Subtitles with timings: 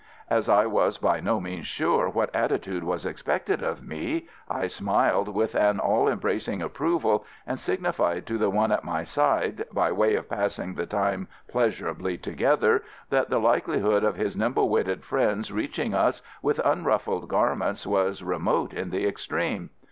[0.31, 5.29] As I was by no means sure what attitude was expected of me, I smiled
[5.29, 10.15] with an all embracing approval, and signified to the one at my side, by way
[10.15, 15.93] of passing the time pleasurably together, that the likelihood of his nimble witted friends reaching
[15.93, 19.69] us with unruffled garments was remote in the extreme.